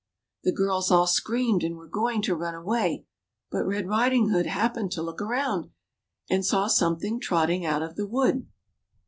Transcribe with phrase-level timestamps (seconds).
[0.43, 3.05] The girls all screamed and were going to run away,
[3.51, 5.69] but Red Riding hood happened to look around,
[6.27, 8.47] and saw something trotting out of the wood.